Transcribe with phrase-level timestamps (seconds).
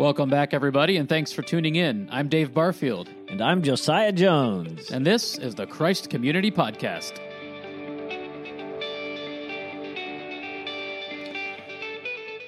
[0.00, 2.08] Welcome back, everybody, and thanks for tuning in.
[2.10, 4.90] I'm Dave Barfield, And I'm Josiah Jones.
[4.90, 7.20] and this is the Christ Community Podcast.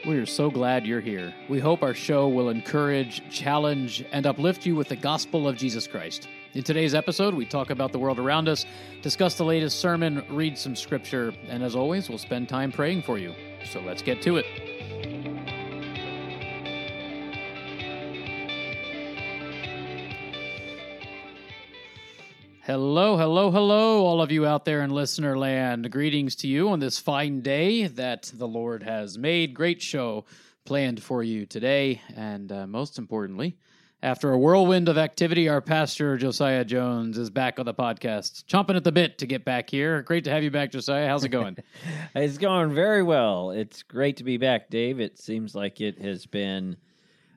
[0.07, 1.35] We are so glad you're here.
[1.51, 5.87] We hope our show will encourage, challenge, and uplift you with the gospel of Jesus
[5.87, 6.28] Christ.
[6.54, 8.64] In today's episode, we talk about the world around us,
[9.03, 13.19] discuss the latest sermon, read some scripture, and as always, we'll spend time praying for
[13.19, 13.34] you.
[13.71, 14.72] So let's get to it.
[22.95, 25.91] Hello, hello, hello, all of you out there in listener land.
[25.91, 29.55] Greetings to you on this fine day that the Lord has made.
[29.55, 30.27] Great show
[30.66, 32.02] planned for you today.
[32.15, 33.56] And uh, most importantly,
[34.02, 38.77] after a whirlwind of activity, our pastor, Josiah Jones, is back on the podcast, chomping
[38.77, 40.02] at the bit to get back here.
[40.02, 41.09] Great to have you back, Josiah.
[41.09, 41.56] How's it going?
[42.15, 43.52] It's going very well.
[43.52, 45.01] It's great to be back, Dave.
[45.01, 46.77] It seems like it has been,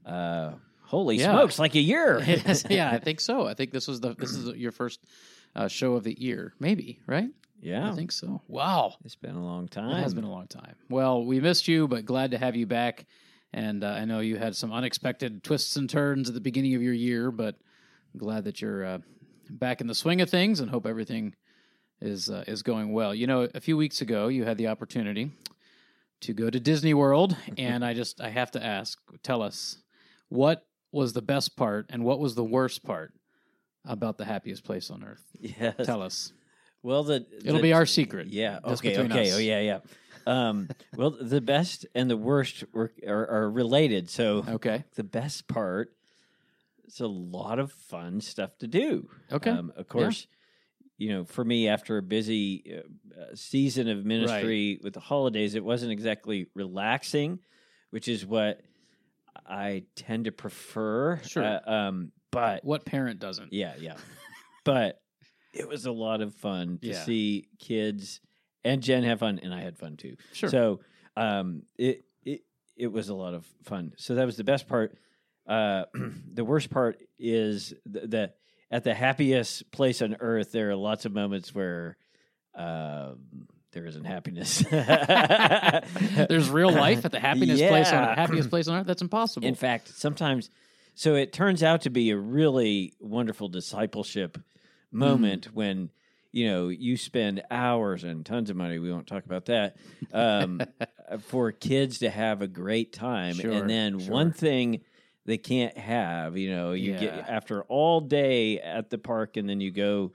[0.06, 1.32] uh, holy Yeah.
[1.32, 2.20] smokes, like a year.
[2.70, 3.48] yeah, I think so.
[3.48, 5.00] I think this was the this is your first
[5.56, 7.30] uh, show of the year, maybe, right?
[7.66, 8.42] yeah, I think so.
[8.48, 8.96] Wow.
[9.04, 9.98] it's been a long time.
[9.98, 10.76] It has been a long time.
[10.90, 13.06] Well, we missed you, but glad to have you back.
[13.54, 16.84] And uh, I know you had some unexpected twists and turns at the beginning of
[16.84, 17.56] your year, but
[18.18, 18.98] glad that you're uh,
[19.50, 21.34] back in the swing of things, and hope everything
[22.02, 23.16] is uh, is going well.
[23.16, 25.32] You know, a few weeks ago, you had the opportunity
[26.22, 29.78] to go to Disney World, and I just I have to ask, tell us
[30.30, 33.14] what was the best part and what was the worst part
[33.88, 35.24] about the happiest place on earth.
[35.40, 35.76] Yes.
[35.86, 36.34] Tell us.
[36.84, 38.28] Well, the It'll the- be our secret.
[38.28, 38.60] Yeah.
[38.64, 38.98] Okay.
[38.98, 39.30] Okay.
[39.30, 39.36] us.
[39.36, 39.60] Oh, yeah.
[39.62, 39.80] Yeah.
[40.28, 44.10] Um, well, the best and the worst were, are, are related.
[44.10, 44.84] So Okay.
[44.96, 45.92] the best part
[46.86, 49.10] It's a lot of fun stuff to do.
[49.32, 49.50] Okay.
[49.50, 50.28] Um, of course,
[50.98, 55.56] you know, for me, after a busy uh, uh, season of ministry with the holidays,
[55.56, 57.40] it wasn't exactly relaxing,
[57.90, 58.62] which is what
[59.46, 61.20] I tend to prefer.
[61.26, 61.44] Sure.
[61.44, 63.52] Uh, um, but What parent doesn't?
[63.54, 63.96] yeah, yeah.
[64.64, 65.02] but
[65.54, 67.04] it was a lot of fun to Yeah.
[67.04, 68.20] see kids
[68.64, 70.16] and Jen have fun, and I had fun too.
[70.34, 70.50] Sure.
[70.50, 70.80] So
[71.16, 72.42] um, it it
[72.76, 73.94] it was a lot of fun.
[73.98, 74.98] So that was the best part.
[75.48, 75.86] Uh,
[76.34, 78.34] the worst part is the, the
[78.72, 80.52] at the happiest place on earth.
[80.52, 81.96] There are lots of moments where
[82.56, 84.64] um, there isn't happiness.
[84.72, 88.16] There's real life at the happiness place on Yeah.
[88.16, 88.88] happiest place on earth.
[88.88, 89.48] That's impossible.
[89.48, 90.50] In fact, sometimes,
[90.96, 94.38] so it turns out to be a really wonderful discipleship
[94.92, 95.56] moment Mm-hmm.
[95.56, 95.90] when
[96.32, 98.80] you know you spend hours and tons of money.
[98.80, 99.78] We won't talk about that
[100.14, 100.62] um,
[101.28, 104.12] for kids to have a great time, Sure, and then sure.
[104.12, 104.82] one thing
[105.26, 107.00] they can't have, you know, you Yeah.
[107.00, 110.12] get after all day at the park, and then you go.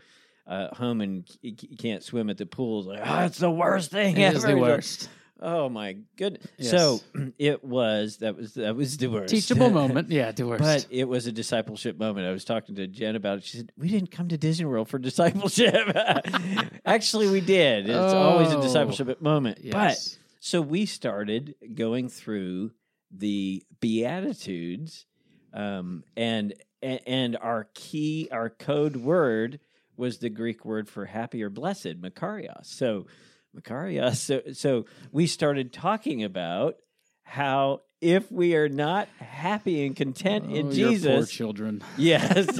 [0.47, 2.85] Uh, home and you you can't swim at the pools.
[2.85, 4.37] Like, oh, it's the worst thing it ever.
[4.37, 5.09] is the worst.
[5.43, 6.47] Oh my goodness!
[6.59, 6.71] Yes.
[6.71, 7.01] So
[7.39, 10.11] it was that was that was the worst Teachable moment.
[10.11, 10.63] Yeah, the worst.
[10.63, 12.27] but it was a discipleship moment.
[12.27, 13.45] I was talking to Jen about it.
[13.45, 15.75] She said, "We didn't come to Disney World for discipleship.
[16.85, 17.89] Actually, we did.
[17.89, 18.63] It's always a Oh.
[18.63, 19.59] discipleship moment.
[19.63, 19.73] yes.
[19.73, 22.73] But so we started going through
[23.11, 25.07] the Beatitudes,
[25.55, 29.61] um, and and our key, our code word
[29.97, 32.65] was the Greek word for happy or blessed, Makarios.
[32.67, 33.07] So
[33.57, 34.17] Makarios.
[34.17, 36.77] So so we started talking about
[37.23, 41.83] how if we are not happy and content Oh, in Jesus, children.
[41.99, 42.49] Yes.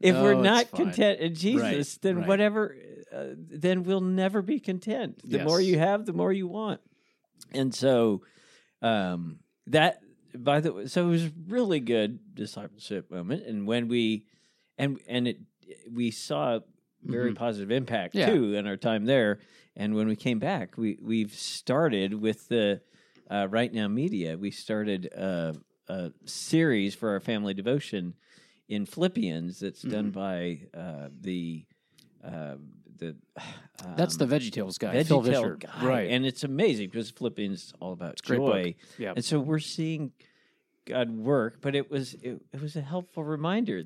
[0.00, 2.28] if Oh, we're not content in Jesus, Right, then right.
[2.28, 2.76] whatever,
[3.12, 5.20] uh, then we'll never be content.
[5.24, 6.80] The more you have, the more you want.
[7.52, 8.22] And so,
[8.82, 9.38] um,
[9.68, 10.00] that
[10.34, 13.46] by the way, so it was really good discipleship moment.
[13.46, 14.26] And when we,
[14.78, 15.38] and and it,
[15.90, 16.60] we saw
[17.04, 17.36] very Mhm.
[17.36, 18.30] positive impact Yeah.
[18.30, 19.38] too in our time there.
[19.76, 22.80] And when we came back, we we've started with the
[23.30, 24.36] uh, right now media.
[24.36, 25.54] We started a,
[25.88, 28.14] a series for our family devotion
[28.68, 30.20] in Philippians that's done Mm-hmm.
[30.74, 31.64] by uh, the
[32.22, 32.56] uh,
[32.98, 33.16] the.
[33.96, 35.56] That's the um, VeggieTales guy, Phil VeggieTale Vischer.
[35.56, 35.84] guy.
[35.84, 36.10] Right.
[36.10, 38.36] and it's amazing because Philippians is all about book.
[38.36, 39.12] joy, yeah.
[39.16, 40.12] and so we're seeing
[40.84, 41.60] God work.
[41.60, 43.82] But it was it, it was a helpful reminder.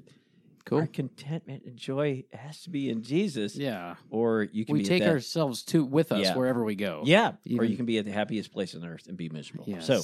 [0.75, 3.95] Our contentment and joy has to be in Jesus, Yeah.
[4.11, 6.37] or you can We take that, ourselves to with us Yeah.
[6.37, 7.03] wherever we go.
[7.05, 9.65] yeah, or you can be at the happiest place on earth and be miserable.
[9.69, 9.87] Yes.
[9.87, 10.03] So,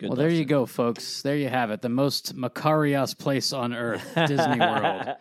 [0.00, 1.22] well, there you go, folks.
[1.22, 1.82] There you have it.
[1.82, 5.08] The most Makarios place on earth, Disney World.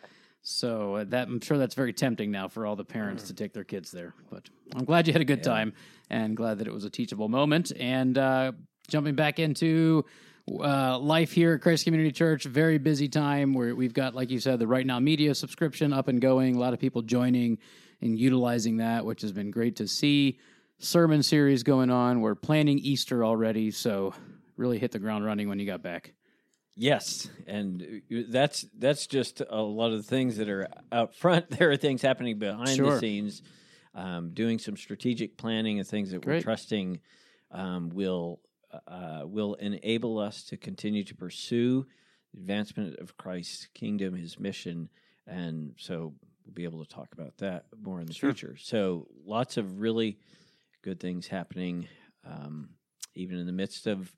[0.45, 3.53] So uh, that I'm sure that's very tempting now for all the parents to take
[3.53, 4.13] their kids there.
[4.29, 5.71] But I'm glad you had a good time
[6.09, 7.71] and glad that it was a teachable moment.
[7.79, 8.51] And uh,
[8.89, 10.03] jumping back into
[10.49, 14.39] uh, life here at Christ Community Church, very busy time where we've got, like you
[14.39, 16.55] said, the Right Now Media subscription up and going.
[16.55, 17.59] A lot of people joining
[18.01, 20.39] and utilizing that, which has been great to see.
[20.79, 22.19] Sermon series going on.
[22.19, 24.13] We're planning Easter already, so
[24.57, 26.13] really hit the ground running when you got back.
[26.75, 31.49] Yes, and that's that's just a lot of the things that are out front.
[31.57, 32.95] There are things happening behind Sure.
[32.95, 33.43] the scenes,
[33.93, 36.99] um, doing some strategic planning and things that we're trusting
[37.51, 38.39] um, will
[38.87, 41.85] uh, will enable us to continue to pursue
[42.33, 44.89] the advancement of Christ's kingdom, His mission,
[45.27, 46.13] and so
[46.45, 48.33] we'll be able to talk about that more in the Sure.
[48.33, 48.57] future.
[48.57, 50.17] So lots of really
[50.81, 51.87] good things happening,
[52.25, 52.69] um,
[53.15, 54.13] even in the midst of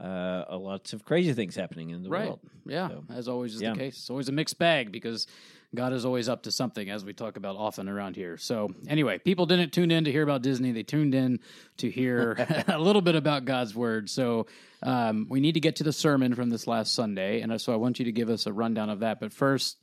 [0.00, 2.26] uh, a lots of crazy things happening in the right.
[2.26, 2.40] world.
[2.66, 2.88] Yeah.
[2.88, 3.72] So, as always is yeah.
[3.72, 3.96] the case.
[3.96, 5.26] It's always a mixed bag because
[5.74, 8.36] God is always up to something, as we talk about often around here.
[8.36, 10.72] So, anyway, people didn't tune in to hear about Disney.
[10.72, 11.40] They tuned in
[11.78, 12.36] to hear
[12.68, 14.10] a little bit about God's Word.
[14.10, 14.46] So,
[14.82, 17.40] um, we need to get to the sermon from this last Sunday.
[17.40, 19.18] And so, I want you to give us a rundown of that.
[19.18, 19.78] But first,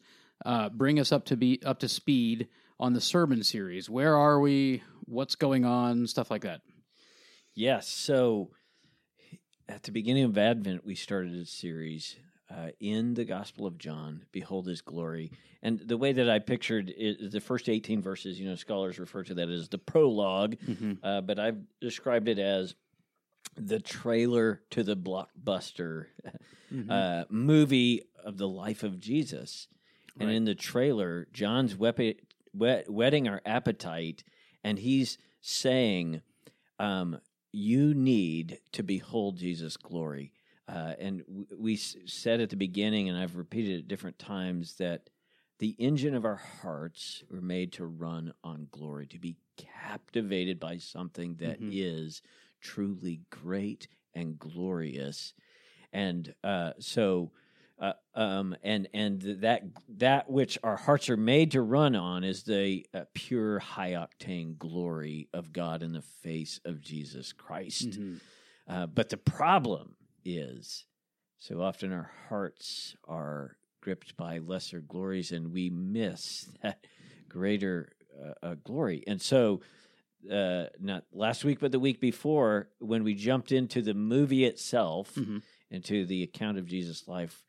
[0.45, 2.49] uh, bring us up to be up to speed
[2.79, 3.89] on the sermon series.
[3.89, 4.83] Where are we?
[5.05, 6.07] What's going on?
[6.07, 6.61] Stuff like that.
[7.55, 7.89] Yes.
[7.89, 8.51] So
[9.67, 12.15] at the beginning of Advent, we started a series
[12.49, 15.31] uh, in the Gospel of John, Behold His Glory.
[15.61, 18.97] And the way that I pictured it is the first 18 verses, you know, scholars
[18.99, 20.55] refer to that as the prologue,
[21.03, 22.75] uh, but I've described it as
[23.55, 26.05] the trailer to the blockbuster
[26.71, 26.89] Mhm.
[26.89, 29.67] uh, movie of the life of Jesus.
[30.19, 30.35] And Right.
[30.35, 32.19] in the trailer, John's wepi-
[32.53, 34.23] whet- whetting our appetite,
[34.63, 36.21] and he's saying,
[36.77, 37.19] um,
[37.51, 40.31] "You need to behold Jesus' glory."
[40.69, 44.75] Uh, and w- we s- said at the beginning, and I've repeated it different times,
[44.75, 45.09] that
[45.57, 50.77] the engine of our hearts were made to run on glory, to be captivated by
[50.77, 52.61] something that is Mhm.
[52.61, 55.33] truly great and glorious.
[55.91, 57.31] And uh, so,
[57.79, 59.63] uh, um, and and that
[59.97, 64.57] that which our hearts are made to run on is the uh, pure, high octane
[64.57, 67.89] glory of God in the face of Jesus Christ.
[67.91, 68.19] Mhm.
[68.67, 69.95] Uh, but the problem
[70.37, 70.85] is,
[71.37, 76.85] so often our hearts are gripped by lesser glories, and we miss that
[77.27, 77.91] greater
[78.21, 79.03] uh, uh, glory.
[79.07, 79.61] And so,
[80.29, 85.15] uh, not last week, but the week before, when we jumped into the movie itself,
[85.15, 85.41] Mhm.
[85.71, 87.45] into the account of Jesus' life,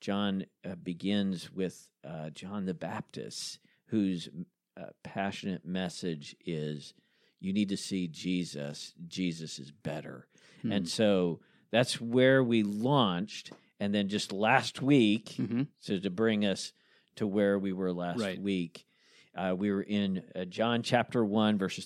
[0.00, 4.28] John uh, begins with uh, John the Baptist, whose
[4.76, 6.94] uh, passionate message is,
[7.40, 8.94] "You need to see Jesus.
[9.06, 10.28] Jesus is better."
[10.62, 10.72] Hmm.
[10.72, 11.40] And so
[11.70, 13.52] that's where we launched.
[13.80, 15.68] And then just last week, Mhm.
[15.80, 16.72] so to bring us
[17.16, 18.40] to where we were last Right.
[18.40, 18.86] week,
[19.34, 21.84] uh, we were in uh, John chapter 1, verses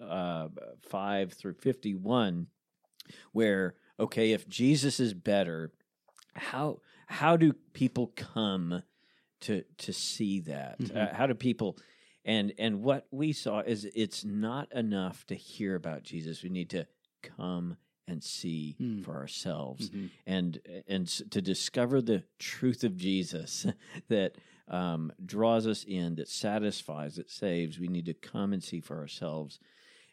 [0.00, 2.48] 35 through 51,
[3.32, 5.72] where, okay, if Jesus is better,
[6.34, 8.82] how how do people come
[9.40, 10.78] to to see that?
[10.80, 10.96] Mhm.
[10.96, 11.76] Uh, how do people
[12.24, 16.42] and and what we saw is it's not enough to hear about Jesus.
[16.42, 16.86] We need to
[17.22, 17.76] come
[18.08, 19.02] and see Hmm.
[19.02, 20.10] for ourselves Mhm.
[20.26, 23.66] and and to discover the truth of Jesus
[24.08, 24.36] that
[24.68, 27.78] um, draws us in, that satisfies, that saves.
[27.78, 29.58] We need to come and see for ourselves.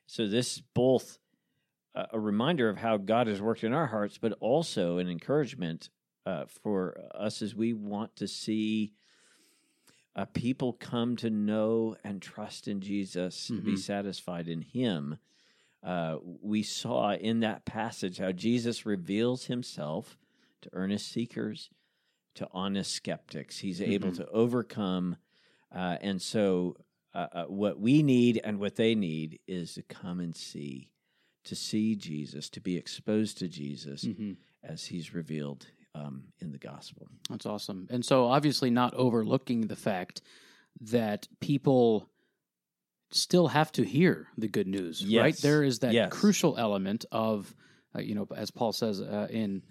[0.05, 1.17] So this is both
[1.95, 5.89] a, a reminder of how God has worked in our hearts, but also an encouragement
[6.25, 8.91] uh, for us as we want to see.
[10.15, 15.17] Uh, people come to know and trust in Jesus, and be satisfied in Him
[15.83, 20.17] uh, we saw in that passage how Jesus reveals himself
[20.61, 21.69] to earnest seekers,
[22.35, 23.59] to honest skeptics.
[23.59, 24.17] He's able Mhm.
[24.17, 25.17] to overcome.
[25.71, 26.75] Uh, and so,
[27.13, 30.91] uh, uh, what we need and what they need is to come and see,
[31.45, 34.37] to see Jesus, to be exposed to Jesus Mhm.
[34.63, 37.09] as he's revealed um, in the gospel.
[37.29, 37.87] That's awesome.
[37.89, 40.21] And so, obviously, not overlooking the fact
[40.79, 42.09] that people
[43.11, 45.35] still have to hear the good news, right?
[45.37, 46.11] There is that Yes.
[46.13, 47.53] crucial element of,
[47.95, 49.63] uh, you know, as Paul says uh, in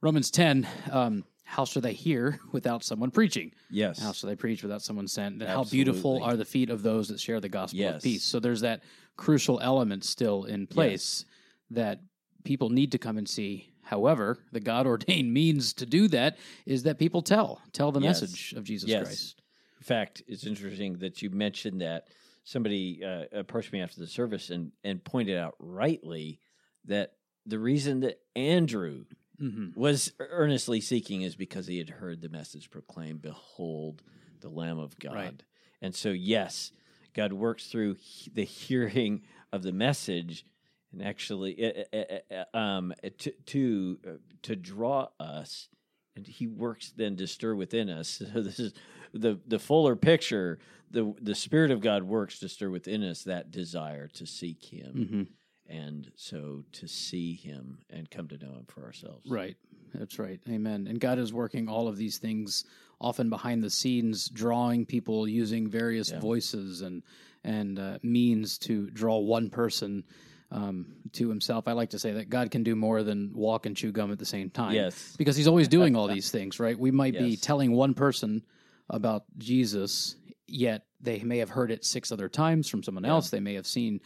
[0.00, 3.52] Romans 10, um, how shall they hear without someone preaching?
[3.70, 3.98] Yes.
[3.98, 5.40] How shall they preach without someone sent?
[5.42, 7.96] And how beautiful are the feet of those that share the gospel Yes.
[7.96, 8.24] of peace.
[8.24, 8.82] So there's that
[9.16, 11.24] crucial element still in place
[11.70, 12.00] that
[12.44, 13.72] people need to come and see.
[13.82, 16.36] However, the God ordained means to do that
[16.66, 18.20] is that people tell, tell the Yes.
[18.22, 19.02] message of Jesus Yes.
[19.02, 19.42] Christ.
[19.80, 22.08] In fact, it's interesting that you mentioned that
[22.46, 26.40] somebody uh, approached me after the service and, and pointed out rightly
[26.84, 29.04] that the reason that Andrew
[29.38, 34.00] hmm was earnestly seeking is because he had heard the message proclaimed, Behold
[34.40, 35.14] the Lamb of God.
[35.14, 35.42] Right.
[35.82, 36.72] And so, yes,
[37.14, 39.22] God works through he- the hearing
[39.52, 40.46] of the message
[40.92, 44.10] and actually uh, uh, uh, um, to, to, uh,
[44.42, 45.68] to draw us.
[46.14, 48.22] And he works then to stir within us.
[48.32, 48.72] So this is
[49.12, 50.58] the the fuller picture.
[50.90, 55.08] The the Spirit of God works to stir within us that desire to seek Him
[55.08, 55.22] hmm
[55.68, 59.28] and so to see him and come to know him for ourselves.
[59.28, 59.56] Right.
[59.94, 60.40] That's right.
[60.48, 60.86] Amen.
[60.88, 62.64] And God is working all of these things
[63.00, 66.20] often behind the scenes, drawing people using various Yeah.
[66.20, 67.02] voices and
[67.44, 70.04] and uh, means to draw one person
[70.52, 71.66] um, to Himself.
[71.66, 74.18] I like to say that God can do more than walk and chew gum at
[74.18, 74.74] the same time.
[74.74, 75.14] Yes.
[75.18, 76.60] because He's always doing all these things.
[76.60, 76.78] Right.
[76.78, 78.42] We might be telling one person
[78.90, 80.16] about Jesus,
[80.46, 83.10] yet they may have heard it six other times from someone Yeah.
[83.10, 83.30] else.
[83.30, 84.00] They may have seen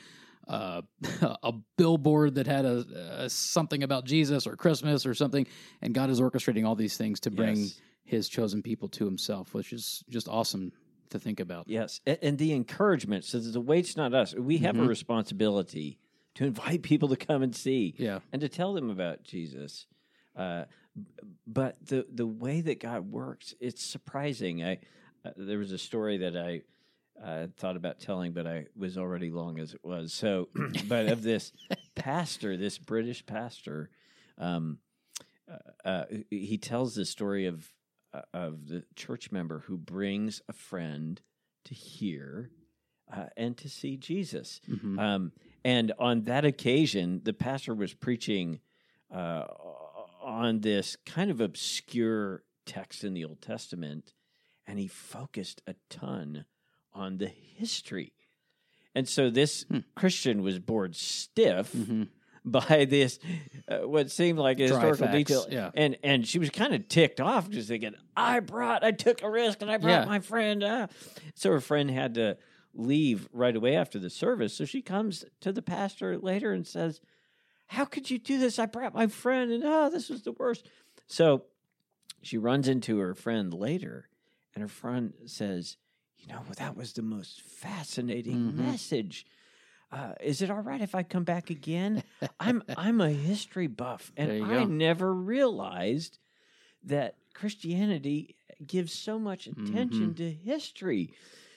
[0.49, 0.83] uh,
[1.43, 2.85] a billboard that had a,
[3.25, 5.47] a something about Jesus or Christmas or something,
[5.83, 7.81] and God is orchestrating all these things to bring Yes.
[8.05, 10.73] His chosen people to Himself, which is just awesome
[11.11, 11.69] to think about.
[11.69, 13.25] Yes, a- and the encouragement.
[13.25, 14.35] So the weight's not us.
[14.35, 14.89] We have a Mhm.
[14.89, 15.99] responsibility
[16.35, 19.87] to invite people to come and see Yeah, and to tell them about Jesus.
[20.35, 20.65] Uh,
[21.47, 24.65] but the the way that God works, it's surprising.
[24.65, 24.79] I
[25.25, 26.63] uh, there was a story that I
[27.23, 30.13] uh, thought about telling, but I was already long as it was.
[30.13, 30.49] So,
[30.89, 31.53] but of this
[31.95, 33.91] pastor, this British pastor,
[34.39, 34.79] um,
[35.51, 37.73] uh, uh, he tells the story of
[38.13, 41.21] uh, of the church member who brings a friend
[41.65, 42.51] to hear
[43.15, 44.61] uh, and to see Jesus.
[44.69, 44.99] Mhm.
[44.99, 45.33] Um,
[45.65, 48.61] and on that occasion, the pastor was preaching
[49.15, 49.45] uh,
[50.31, 54.15] on this kind of obscure text in the Old Testament,
[54.67, 56.45] and he focused a ton
[56.93, 58.13] on the history.
[58.95, 59.79] And so this Hmm.
[59.97, 62.09] Christian was bored stiff Mhm.
[62.45, 63.19] by this,
[63.69, 65.47] uh, what seemed like a Dry historical facts, detail.
[65.51, 65.71] yeah.
[65.75, 69.31] And and she was kind of ticked off, just thinking, "I brought, I took a
[69.31, 70.05] risk, and I brought Yeah.
[70.07, 70.87] my friend." ah."
[71.35, 72.39] So her friend had to
[72.73, 74.55] leave right away after the service.
[74.55, 77.01] So she comes to the pastor later and says,
[77.71, 78.59] "How could you do this?
[78.59, 80.69] I brought my friend, and oh, this was the worst."
[81.07, 81.45] So
[82.21, 84.09] she runs into her friend later,
[84.55, 85.77] and her friend says,
[86.19, 88.57] "You know, that was the most fascinating Mhm.
[88.57, 89.25] message."
[89.93, 92.03] Uh, is it all right if I come back again?
[92.39, 94.67] I'm I'm a history buff, and I go.
[94.67, 96.19] never realized
[96.85, 98.37] that Christianity
[98.67, 100.17] gives so much attention Mhm.
[100.17, 101.15] to history.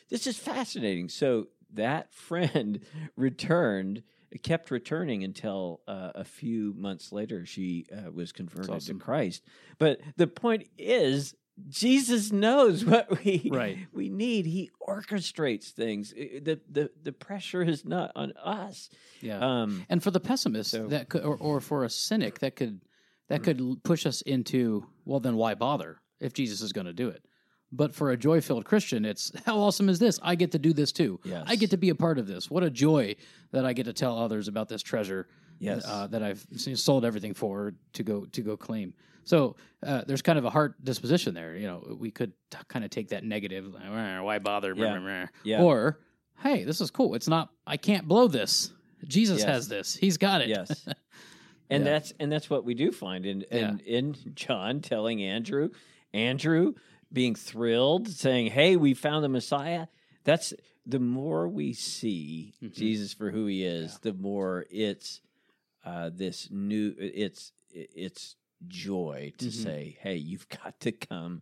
[0.10, 1.10] This is fascinating.
[1.10, 2.79] So that friend
[3.15, 4.03] returned,
[4.42, 8.98] kept returning until uh, a few months later she uh, was converted awesome.
[9.00, 9.44] to Christ.
[9.78, 11.36] But the point is.
[11.70, 13.78] Jesus knows what we Right.
[13.94, 14.48] we need.
[14.48, 16.10] He orchestrates things.
[16.12, 18.90] The the the pressure is not on us.
[19.22, 19.38] yeah.
[19.38, 22.82] Um, and for the pessimist, so- that could, or, or for a cynic, that could
[23.30, 27.10] that could push us into well, then why bother if Jesus is going to do
[27.10, 27.24] it?
[27.75, 30.20] But for a joy filled Christian, it's how awesome is this?
[30.22, 31.20] I get to do this too.
[31.24, 31.44] Yes.
[31.48, 32.50] I get to be a part of this.
[32.51, 33.15] What a joy
[33.51, 35.27] that I get to tell others about this treasure
[35.60, 35.84] Yes.
[35.88, 38.94] uh, that I've sold everything for to go to go claim.
[39.24, 41.56] So uh, there's kind of a heart disposition there.
[41.56, 44.74] You know, we could t- kind of take that negative, why bother?
[44.75, 44.94] Yeah.
[44.96, 45.62] Meh, meh, meh." Yeah.
[45.63, 46.00] Or,
[46.42, 47.15] hey, this is cool.
[47.15, 47.50] It's not.
[47.65, 48.74] I can't blow this.
[49.08, 49.48] Jesus Yes.
[49.48, 49.96] has this.
[49.96, 50.50] He's got it.
[50.50, 50.86] Yes.
[51.70, 51.92] And Yeah.
[51.92, 55.70] that's and that's what we do find in in, in John telling Andrew,
[56.13, 56.74] Andrew
[57.13, 59.88] being thrilled, saying, "Hey, we found the Messiah."
[60.24, 60.53] That's
[60.86, 62.74] the more we see Mhm.
[62.74, 65.22] Jesus for who he is, the more it's
[65.86, 68.36] uh, this new it's it's
[68.67, 69.51] joy to Mhm.
[69.51, 71.41] say, "Hey, you've got to come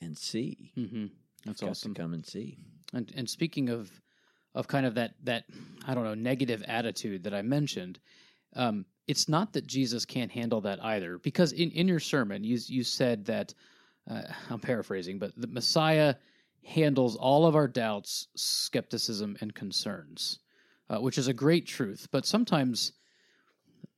[0.00, 1.06] and see." hmm
[1.44, 1.94] That's You've got awesome.
[1.94, 2.58] to come and see.
[2.92, 3.90] And and speaking of
[4.54, 5.44] of kind of that that
[5.86, 7.98] I don't know negative attitude that I mentioned,
[8.54, 11.18] um, it's not that Jesus can't handle that either.
[11.18, 13.54] Because in in your sermon, you you said that
[14.10, 16.16] uh, I'm paraphrasing, but the Messiah
[16.64, 20.40] handles all of our doubts, skepticism, and concerns,
[20.88, 22.08] uh, which is a great truth.
[22.10, 22.92] But sometimes.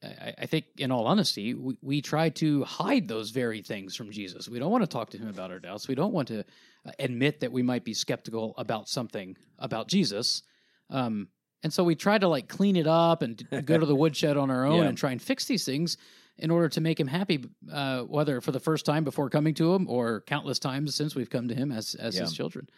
[0.04, 4.10] I, I think, in all honesty, we, we try to hide those very things from
[4.10, 4.48] Jesus.
[4.48, 5.86] We don't want to talk to him about our doubts.
[5.86, 10.42] We don't want to uh, admit that we might be skeptical about something about Jesus.
[10.90, 11.28] Um,
[11.62, 14.50] and so we try to like clean it up and go to the woodshed on
[14.50, 14.88] our own Yeah.
[14.88, 15.96] and try and fix these things
[16.38, 19.74] in order to make him happy, uh, whether for the first time before coming to
[19.74, 22.68] him or countless times since we've come to him as as his children.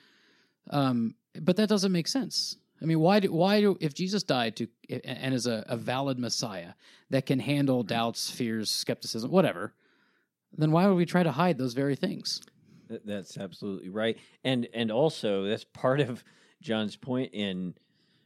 [0.70, 2.56] Um, but that doesn't make sense.
[2.82, 4.68] I mean, why do why do if Jesus died to
[5.04, 6.74] and is a, a valid Messiah
[7.10, 9.74] that can handle doubts, fears, skepticism, whatever,
[10.52, 12.40] then why would we try to hide those very things?
[13.04, 14.18] That's absolutely right.
[14.42, 16.24] And and also that's part of
[16.60, 17.74] John's point in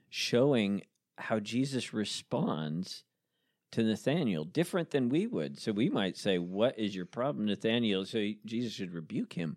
[0.08, 0.82] showing
[1.16, 3.04] how Jesus responds
[3.72, 5.58] to Nathaniel different than we would.
[5.60, 9.56] So we might say, "What is your problem, Nathaniel?" So he- Jesus should rebuke him.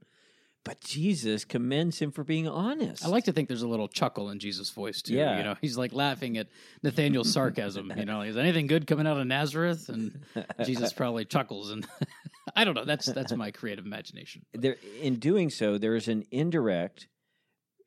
[0.63, 3.03] But Jesus commends him for being honest.
[3.03, 5.15] I like to think there's a little chuckle in Jesus' voice too.
[5.15, 5.37] Yeah.
[5.39, 6.49] You know, he's like laughing at
[6.83, 7.91] Nathaniel's sarcasm.
[7.97, 9.89] You know, is anything good coming out of Nazareth?
[9.89, 10.23] And
[10.63, 11.87] Jesus probably chuckles, and
[12.55, 12.85] I don't know.
[12.85, 14.45] That's that's my creative imagination.
[14.53, 17.07] there in doing so there is an indirect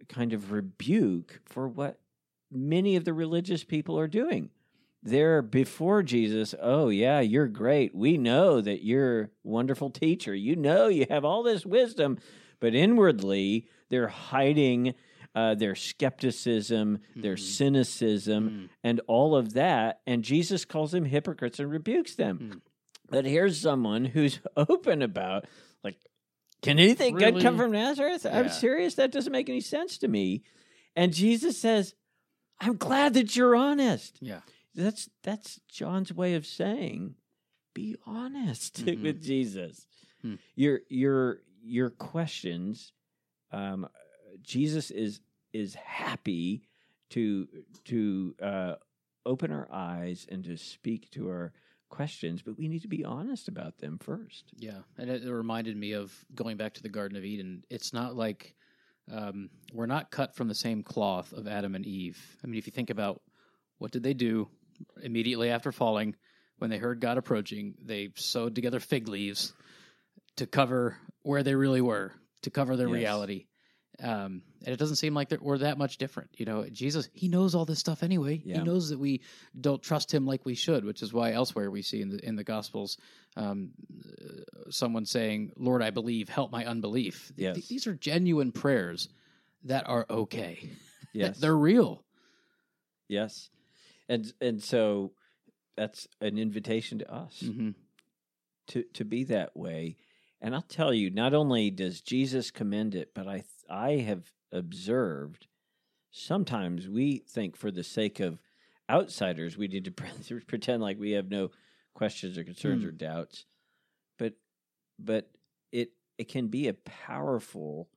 [0.08, 2.00] kind of rebuke for what
[2.50, 4.50] many of the religious people are doing
[5.04, 6.54] they're before Jesus.
[6.60, 7.94] Oh, yeah, you're great.
[7.94, 10.34] We know that you're a wonderful teacher.
[10.34, 12.18] You know you have all this wisdom,
[12.60, 14.94] but inwardly they're hiding
[15.36, 17.40] uh, their skepticism, their Mhm.
[17.40, 18.68] cynicism, Mm.
[18.84, 20.00] and all of that.
[20.06, 22.38] And Jesus calls them hypocrites and rebukes them.
[22.38, 22.60] Mm.
[23.10, 25.46] But here's someone who's open about,
[25.82, 25.96] like,
[26.62, 28.24] can anything good come from Nazareth?
[28.24, 28.94] I'm serious.
[28.94, 30.44] That doesn't make any sense to me.
[30.96, 31.94] And Jesus says,
[32.60, 34.16] I'm glad that you're honest.
[34.22, 34.40] Yeah.
[34.74, 37.14] That's that's John's way of saying,
[37.74, 39.02] be honest Mhm.
[39.02, 39.86] with Jesus.
[40.22, 40.34] Hmm.
[40.56, 42.92] Your your your questions,
[43.52, 43.88] um,
[44.42, 45.20] Jesus is
[45.52, 46.62] is happy
[47.10, 47.46] to
[47.84, 48.74] to uh,
[49.26, 51.52] open our eyes and to speak to our
[51.88, 54.52] questions, but we need to be honest about them first.
[54.56, 57.62] Yeah, and it, it reminded me of going back to the Garden of Eden.
[57.70, 58.54] It's not like
[59.12, 62.18] um, we're not cut from the same cloth of Adam and Eve.
[62.42, 63.22] I mean, if you think about
[63.78, 64.48] what did they do
[65.02, 66.16] immediately after falling,
[66.58, 69.52] when they heard God approaching, they sewed together fig leaves
[70.36, 72.12] to cover where they really were,
[72.42, 72.94] to cover their Yes.
[72.94, 73.46] reality.
[74.02, 76.30] Um, and it doesn't seem like we're that much different.
[76.36, 78.42] You know, Jesus, he knows all this stuff anyway.
[78.44, 78.58] Yeah.
[78.58, 79.22] He knows that we
[79.60, 82.34] don't trust him like we should, which is why elsewhere we see in the in
[82.34, 82.98] the Gospels
[83.36, 83.70] um,
[84.70, 89.08] someone saying, "Lord, I believe, help my unbelief." Th- these are genuine prayers
[89.64, 90.70] that are okay.
[91.16, 92.04] Yes, they're real.
[93.06, 93.48] yes,
[94.08, 95.12] and and so
[95.76, 97.40] that's an invitation to us.
[97.40, 97.70] hmm
[98.68, 99.96] to to be that way.
[100.40, 105.46] And I'll tell you, not only does Jesus commend it, but I I have observed
[106.10, 108.38] sometimes we think for the sake of
[108.88, 109.90] outsiders we need to
[110.46, 111.50] pretend like we have no
[111.94, 112.88] questions or concerns Hmm.
[112.88, 113.44] or doubts.
[114.18, 114.34] But
[114.98, 115.30] but
[115.72, 117.88] it it can be a powerful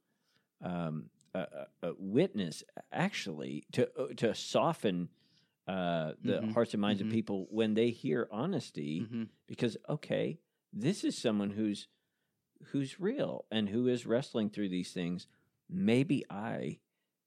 [0.62, 1.40] um, a,
[1.84, 5.10] a, a witness actually to uh, to soften
[5.67, 6.53] uh, the Mhm.
[6.53, 7.05] hearts and minds Mhm.
[7.05, 10.39] of people when they hear honesty hmm because okay
[10.74, 11.88] this is someone who's
[12.71, 15.27] who's real and who is wrestling through these things
[15.69, 16.80] maybe i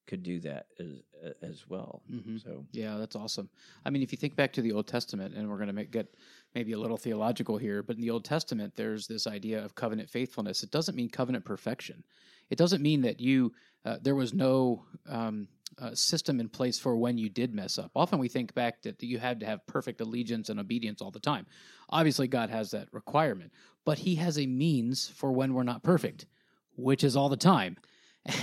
[0.07, 1.03] could do that as
[1.43, 3.49] as well hmm so Yeah, that's awesome.
[3.85, 5.91] I mean, if you think back to the Old Testament, and we're going to make,
[5.91, 6.15] get
[6.55, 10.09] maybe a little theological here, but in the Old Testament, there's this idea of covenant
[10.09, 10.63] faithfulness.
[10.63, 12.03] It doesn't mean covenant perfection.
[12.49, 13.53] It doesn't mean that you
[13.85, 17.91] uh, there was no um, uh, system in place for when you did mess up.
[17.95, 21.21] Often we think back that you had to have perfect allegiance and obedience all the
[21.21, 21.47] time.
[21.89, 23.53] Obviously, God has that requirement,
[23.85, 26.27] but He has a means for when we're not perfect,
[26.77, 27.77] which is all the time.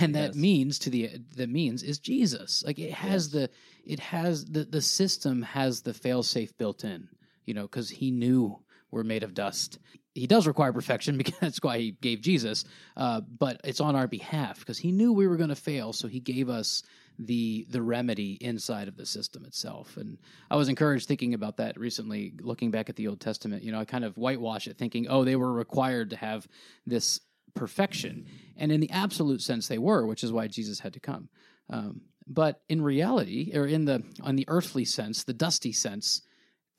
[0.00, 0.34] And that Yes.
[0.34, 2.64] means to the the means is Jesus.
[2.66, 3.32] Like it has Yes.
[3.32, 3.50] the
[3.92, 7.08] it has the the system has the fail safe built in.
[7.46, 8.58] You know, because He knew
[8.90, 9.78] we're made of dust.
[10.14, 12.64] He does require perfection because that's why He gave Jesus.
[12.96, 16.08] Uh, but it's on our behalf because He knew we were going to fail, so
[16.08, 16.82] He gave us
[17.18, 19.96] the the remedy inside of the system itself.
[19.96, 20.18] And
[20.50, 23.62] I was encouraged thinking about that recently, looking back at the Old Testament.
[23.62, 26.46] You know, I kind of whitewash it, thinking, oh, they were required to have
[26.86, 27.20] this
[27.54, 28.26] perfection,
[28.56, 31.28] and in the absolute sense, they were, which is why Jesus had to come.
[31.70, 36.22] Um, but in reality, or in the on the earthly sense, the dusty sense,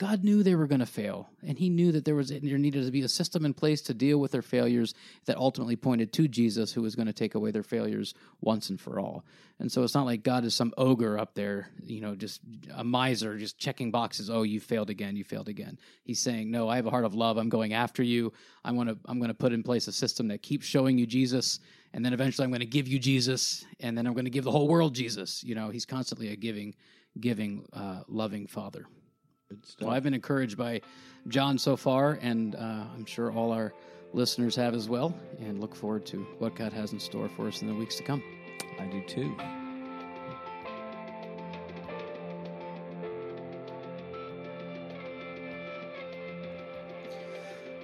[0.00, 2.86] God knew they were going to fail, and He knew that there was there needed
[2.86, 4.94] to be a system in place to deal with their failures
[5.26, 8.80] that ultimately pointed to Jesus, who was going to take away their failures once and
[8.80, 9.26] for all.
[9.58, 12.40] And so it's not like God is some ogre up there, you know, just
[12.74, 14.30] a miser, just checking boxes.
[14.30, 15.78] Oh, you failed again, you failed again.
[16.02, 17.36] He's saying, no, I have a heart of love.
[17.36, 18.32] I'm going after you.
[18.64, 21.60] I'm to I'm to put in place a system that keeps showing you Jesus,
[21.92, 24.44] and then eventually I'm going to give you Jesus, and then I'm going to give
[24.44, 25.44] the whole world Jesus.
[25.44, 26.74] You know, He's constantly a giving,
[27.20, 28.86] giving, uh, loving Father.
[29.80, 30.80] Well, I've been encouraged by
[31.28, 33.72] John so far, and uh, I'm sure all our
[34.12, 37.62] listeners have as well, and look forward to what God has in store for us
[37.62, 38.22] in the weeks to come.
[38.78, 39.36] i do too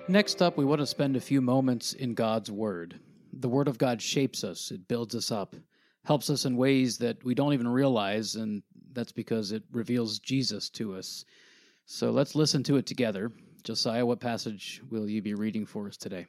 [0.09, 3.01] Next up, we want to spend a few moments in God's Word.
[3.33, 5.57] The Word of God shapes us, it builds us up,
[6.05, 10.71] helps us in ways that we don't even realize, and that's because it reveals Jesus
[10.71, 11.25] to us.
[11.89, 13.31] So let's listen to it together.
[13.63, 16.27] Josiah, what passage will you be reading for us today?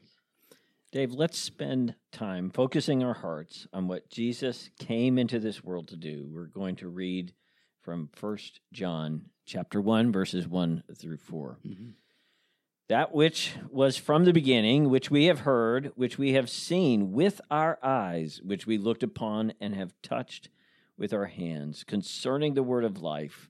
[0.93, 5.97] dave let's spend time focusing our hearts on what jesus came into this world to
[5.97, 7.33] do we're going to read
[7.81, 11.93] from First john chapter 1 verses 1 through 4 Mhm.
[12.87, 17.41] That which was from the beginning, which we have heard, which we have seen with
[17.51, 20.47] our eyes, which we looked upon and have touched
[20.97, 23.49] with our hands, concerning the word of life.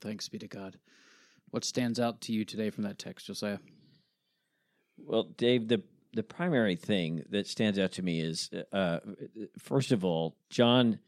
[0.00, 0.78] Thanks be to God.
[1.50, 3.58] What stands out to you today from that text, Josiah?
[4.98, 9.00] Well, Dave, the the primary thing that stands out to me is, uh,
[9.58, 10.98] first of all, John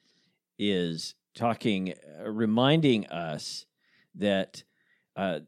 [0.58, 3.64] is talking, uh, reminding us
[4.16, 4.64] that
[5.16, 5.40] uh,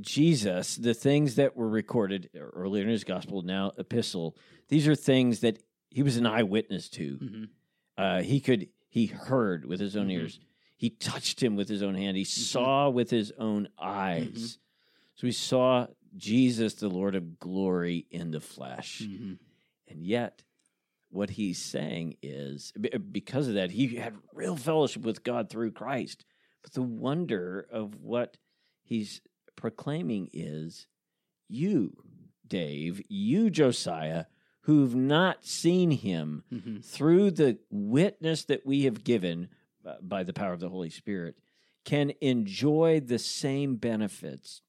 [0.00, 4.36] Jesus, the things that were recorded earlier in his gospel, now epistle,
[4.68, 5.58] these are things that
[5.90, 7.18] he was an eyewitness to.
[7.18, 7.44] Mm-hmm.
[7.98, 10.12] Uh, he could, he heard with his own Mhm.
[10.12, 10.40] ears.
[10.76, 12.16] He touched him with his own hand.
[12.16, 12.42] He Mm-hmm.
[12.42, 14.58] saw with his own eyes.
[15.16, 19.02] So he saw Jesus, the Lord of glory, in the flesh.
[19.04, 19.34] Mm-hmm.
[19.88, 20.42] And yet,
[21.10, 22.72] what he's saying is
[23.12, 26.24] because of that, he had real fellowship with God through Christ.
[26.62, 28.36] But the wonder of what
[28.82, 29.20] he's
[29.54, 30.86] proclaiming is
[31.48, 31.96] you,
[32.46, 34.24] Dave, you, Josiah,
[34.62, 36.78] who've not seen him Mm-hmm.
[36.80, 39.48] through the witness that we have given
[40.02, 41.36] by the power of the Holy Spirit,
[41.84, 44.62] can enjoy the same benefits,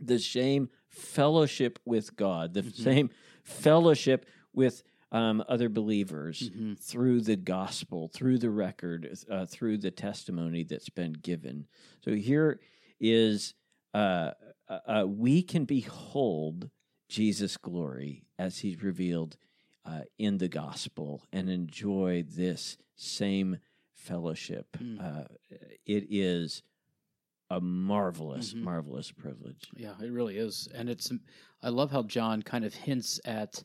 [0.00, 2.74] the same fellowship with God, the Mhm.
[2.74, 3.10] same
[3.44, 6.74] fellowship with um, other believers Mm-hmm.
[6.74, 11.68] through the gospel, through the record, uh, through the testimony that's been given.
[12.04, 12.60] So here
[12.98, 13.54] is
[13.94, 14.32] uh,
[14.68, 16.70] uh, uh, we can behold
[17.08, 19.36] Jesus' glory as he's revealed
[19.84, 23.58] uh, in the gospel and enjoy this same
[24.06, 24.66] fellowship.
[24.78, 25.00] Mm.
[25.00, 25.24] Uh,
[25.84, 26.62] it is
[27.50, 28.62] a marvelous, Mhm.
[28.62, 29.70] marvelous privilege.
[29.76, 31.12] Yeah, it really is, and it's.
[31.62, 33.62] I love how John kind of hints at,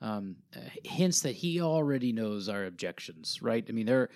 [0.00, 3.40] um, uh, hints that he already knows our objections.
[3.42, 3.64] Right?
[3.68, 4.10] I mean, they're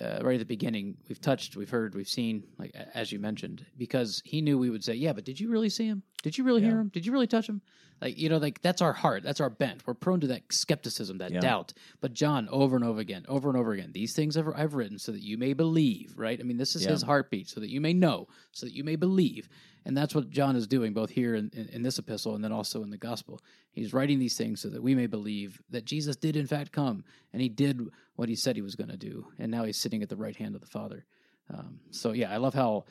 [0.00, 0.96] uh, right at the beginning.
[1.08, 4.84] We've touched, we've heard, we've seen, like as you mentioned, because he knew we would
[4.84, 6.02] say, "Yeah, but did you really see him?
[6.22, 6.88] Did you really hear him?
[6.88, 7.60] Did you really touch him?"
[8.00, 9.86] Like you know, like that's our heart, that's our bent.
[9.86, 11.40] We're prone to that skepticism, that Yeah.
[11.40, 11.72] doubt.
[12.00, 14.98] But John, over and over again, over and over again, these things I've, I've written
[14.98, 16.14] so that you may believe.
[16.16, 16.38] Right?
[16.40, 16.90] I mean, this is Yeah.
[16.90, 19.48] his heartbeat, so that you may know, so that you may believe.
[19.84, 22.52] And that's what John is doing both here in, in, in this epistle and then
[22.52, 23.40] also in the gospel.
[23.72, 27.04] He's writing these things so that we may believe that Jesus did in fact come
[27.32, 27.80] and he did
[28.16, 29.26] what he said he was going to do.
[29.38, 31.04] And now he's sitting at the right hand of the Father.
[31.52, 32.84] Um, so, yeah, I love how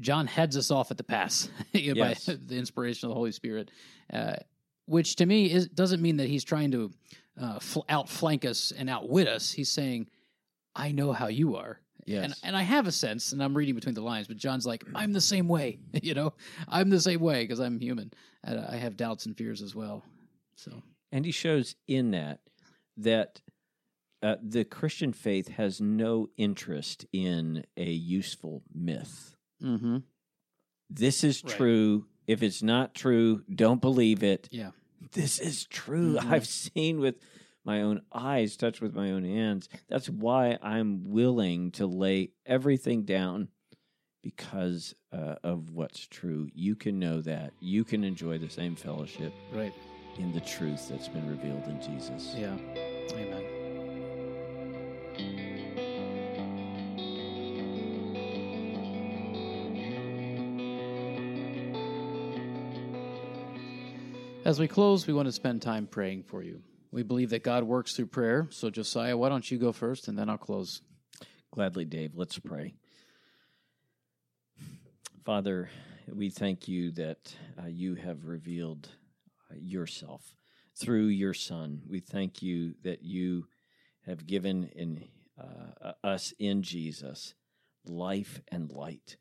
[0.00, 2.26] John heads us off at the pass you know, Yes.
[2.26, 3.70] by the inspiration of the Holy Spirit,
[4.12, 4.36] uh,
[4.84, 6.90] which to me is, doesn't mean that he's trying to
[7.40, 9.52] uh, fl- outflank us and outwit us.
[9.52, 10.08] He's saying,
[10.74, 11.80] I know how you are.
[12.06, 12.24] Yes.
[12.24, 14.84] And and I have a sense, and I'm reading between the lines, but John's like,
[14.94, 16.32] I'm the same way, you know,
[16.68, 18.12] I'm the same way because I'm human,
[18.44, 20.04] and I have doubts and fears as well.
[20.54, 22.40] So And he shows in that
[22.96, 23.42] that
[24.22, 29.34] uh, the Christian faith has no interest in a useful myth.
[29.62, 29.98] mm-hmm.
[30.88, 31.56] This is Right.
[31.56, 32.06] true.
[32.26, 34.48] If it's not true, don't believe it.
[34.50, 34.70] yeah,
[35.12, 36.14] This is true.
[36.16, 36.30] Mhm.
[36.30, 37.16] I've seen with
[37.66, 39.68] my own eyes, touched with my own hands.
[39.88, 43.48] That's why I'm willing to lay everything down
[44.22, 46.48] because uh, of what's true.
[46.54, 47.52] You can know that.
[47.60, 49.74] You can enjoy the same fellowship right,
[50.18, 52.34] in the truth that's been revealed in Jesus.
[52.36, 52.56] yeah,
[53.12, 53.44] amen.
[64.44, 66.62] As we close, we want to spend time praying for you.
[66.96, 68.48] We believe that God works through prayer.
[68.48, 70.80] So, Josiah, why don't you go first and then I'll close?
[71.50, 72.12] Gladly, Dave.
[72.14, 72.72] Let's pray.
[75.22, 75.68] Father,
[76.10, 78.88] we thank you that uh, you have revealed
[79.50, 80.34] uh, yourself
[80.74, 81.82] through your Son.
[81.86, 83.46] We thank you that you
[84.06, 85.04] have given in
[85.38, 87.34] uh, us in Jesus
[87.84, 89.18] life and light.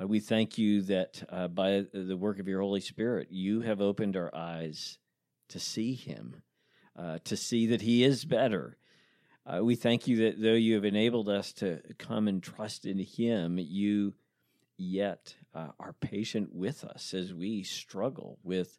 [0.00, 3.80] Uh, we thank you that uh, by the work of your Holy Spirit, you have
[3.80, 4.98] opened our eyes
[5.48, 6.42] to see Him,
[6.96, 8.76] uh, to see that He is better.
[9.46, 12.98] Uh, we thank you that though you have enabled us to come and trust in
[12.98, 14.14] Him, you
[14.76, 18.78] yet uh, are patient with us as we struggle with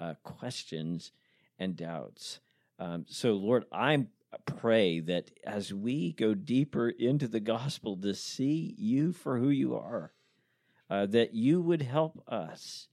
[0.00, 1.12] uh, questions
[1.58, 2.40] and doubts.
[2.78, 4.06] Um, so, Lord, I
[4.46, 9.76] pray that as we go deeper into the gospel to see you for who you
[9.76, 10.12] are,
[10.90, 12.88] uh, that you would help us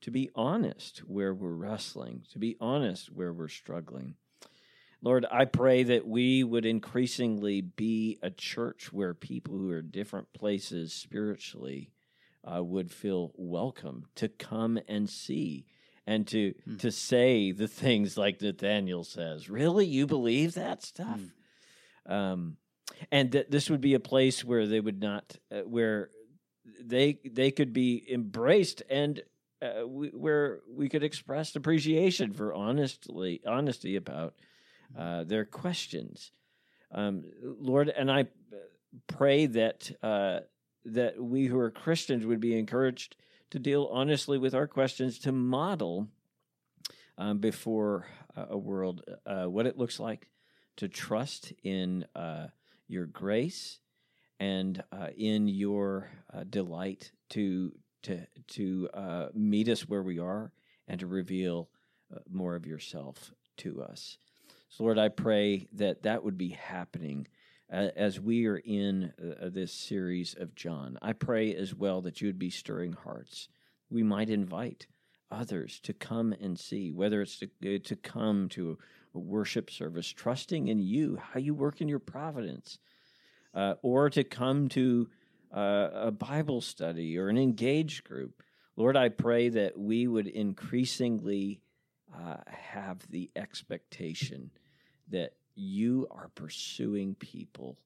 [0.00, 4.14] to be honest where we're wrestling, to be honest where we're struggling.
[5.00, 10.32] Lord, I pray that we would increasingly be a church where people who are different
[10.32, 11.92] places spiritually
[12.44, 15.66] uh, would feel welcome to come and see
[16.06, 16.76] and to Hmm.
[16.78, 19.48] to say the things like Nathaniel says.
[19.50, 21.20] Really, you believe that stuff?
[22.06, 22.56] Um,
[23.12, 26.10] and that this would be a place where they would not, uh, where
[26.80, 29.22] they they could be embraced and
[29.62, 34.34] uh, we, where we could express appreciation for honestly honesty about
[34.98, 36.32] uh, their questions.
[36.92, 38.26] Um, Lord, and I
[39.06, 40.40] pray that uh,
[40.84, 43.16] that we who are Christians would be encouraged
[43.50, 46.08] to deal honestly with our questions, to model
[47.16, 50.28] um, before a world uh, what it looks like
[50.76, 52.46] to trust in uh,
[52.86, 53.80] your grace
[54.38, 57.72] and uh, in your uh, delight to
[58.08, 60.52] to to uh, meet us where we are
[60.88, 61.68] and to reveal
[62.14, 64.18] uh, more of yourself to us.
[64.70, 67.26] So, Lord, I pray that that would be happening
[67.70, 70.98] as we are in uh, this series of John.
[71.02, 73.48] I pray as well that you would be stirring hearts.
[73.90, 74.86] We might invite
[75.30, 78.78] others to come and see, whether it's to, uh, to come to
[79.14, 82.78] a worship service, trusting in you, how you work in your providence,
[83.54, 85.08] uh, or to come to
[85.54, 88.42] uh, a Bible study or an engaged group.
[88.76, 91.60] Lord, I pray that we would increasingly
[92.14, 94.50] uh, have the expectation
[95.10, 97.78] that you are pursuing people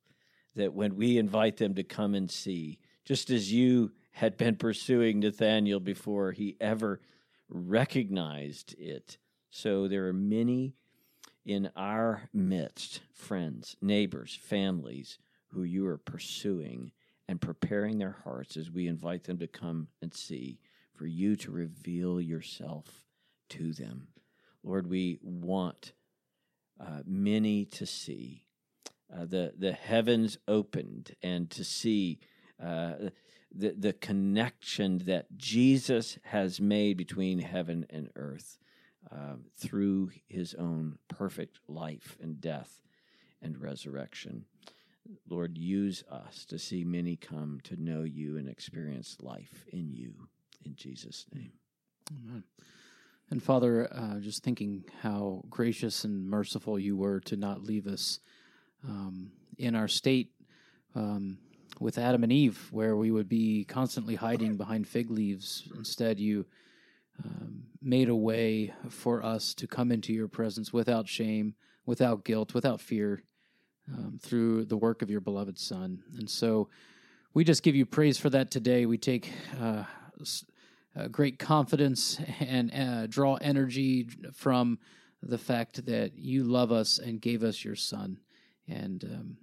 [0.54, 5.20] that when we invite them to come and see, just as you had been pursuing
[5.20, 7.00] Nathaniel before he ever
[7.48, 9.16] recognized it.
[9.50, 10.74] So there are many
[11.44, 16.92] in our midst, friends, neighbors, families, who you are pursuing
[17.28, 20.58] and preparing their hearts as we invite them to come and see,
[20.94, 23.04] for you to reveal yourself
[23.48, 24.08] to them.
[24.62, 25.92] Lord, we want
[26.80, 28.44] uh, many to see.
[29.14, 32.18] Uh, the the heavens opened and to see
[32.62, 33.10] uh,
[33.54, 38.58] the the connection that Jesus has made between heaven and earth
[39.10, 42.80] um, through His own perfect life and death
[43.42, 44.46] and resurrection.
[45.28, 50.14] Lord, use us to see many come to know You and experience life in You.
[50.64, 51.52] In Jesus' name.
[52.10, 52.44] Amen.
[53.30, 58.20] And Father, uh, just thinking how gracious and merciful you were to not leave us
[58.86, 60.32] um, in our state
[60.94, 61.38] um,
[61.80, 65.68] with Adam and Eve, where we would be constantly hiding behind fig leaves.
[65.74, 66.44] Instead, you
[67.24, 71.54] um, made a way for us to come into your presence without shame,
[71.86, 73.22] without guilt, without fear,
[73.90, 76.02] um, through the work of your beloved Son.
[76.18, 76.68] And so
[77.34, 78.86] we just give you praise for that today.
[78.86, 79.32] We take.
[79.60, 79.84] Uh,
[80.94, 84.78] uh, great confidence and uh, draw energy from
[85.22, 88.18] the fact that you love us and gave us your son.
[88.68, 89.36] And um,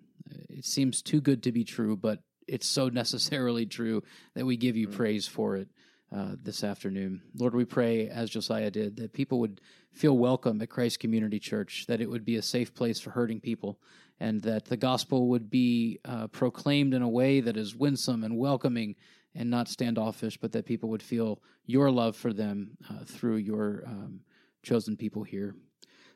[0.50, 4.04] it seems too good to be true, but it's so necessarily true
[4.36, 4.98] that we give you mm-hmm.
[4.98, 5.70] praise for it
[6.16, 7.22] uh, this afternoon.
[7.38, 9.62] Lord, we pray, as Josiah did, that people would
[9.94, 13.40] feel welcome at Christ Community Church, that it would be a safe place for hurting
[13.40, 13.80] people,
[14.20, 18.38] and that the gospel would be uh, proclaimed in a way that is winsome and
[18.38, 18.96] welcoming
[19.36, 23.84] and not standoffish, but that people would feel your love for them uh, through your
[23.86, 24.22] um,
[24.64, 25.56] chosen people here.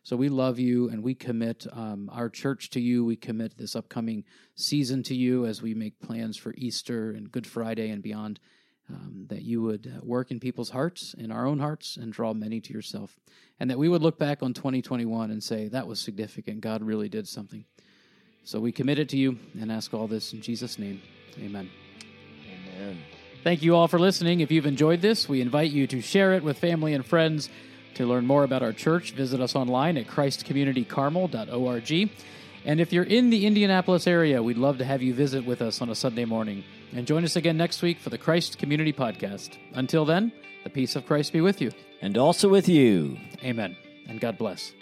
[0.06, 3.06] So we love you and we commit um, our church to you.
[3.06, 7.48] We commit this upcoming season to you as we make plans for Easter and Good
[7.48, 8.40] Friday and beyond.
[8.90, 12.34] Um, that you would uh, work in people's hearts, in our own hearts, and draw
[12.34, 13.18] many to yourself.
[13.58, 16.60] And that we would look back on 2021 and say, that was significant.
[16.60, 17.64] God really did something.
[18.44, 21.02] So we commit it to you and ask all this in Jesus' name.
[21.38, 21.70] Amen.
[22.78, 23.00] Amen.
[23.44, 24.40] Thank you all for listening.
[24.40, 27.50] If you've enjoyed this, we invite you to share it with family and friends.
[27.96, 32.10] To learn more about our church, visit us online at christcommunitycarmel.org.
[32.66, 35.82] And if you're in the Indianapolis area, we'd love to have you visit with us
[35.82, 36.64] on a Sunday morning.
[36.94, 39.58] And join us again next week for the Christ Community Podcast.
[39.74, 40.32] Until then,
[40.64, 41.72] the peace of Christ be with you.
[42.02, 43.18] And also with you.
[43.44, 43.76] Amen.
[44.08, 44.74] And God bless.